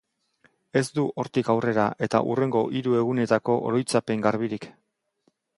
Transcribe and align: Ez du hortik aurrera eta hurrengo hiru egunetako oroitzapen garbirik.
Ez 0.79 0.81
du 0.99 1.03
hortik 1.23 1.51
aurrera 1.53 1.85
eta 2.09 2.23
hurrengo 2.29 2.63
hiru 2.79 2.97
egunetako 3.03 3.61
oroitzapen 3.71 4.29
garbirik. 4.29 4.71